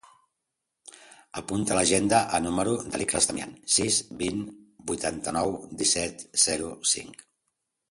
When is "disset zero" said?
5.85-6.75